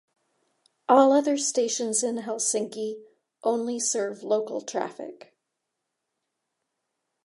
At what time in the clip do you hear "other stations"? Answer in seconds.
1.13-2.01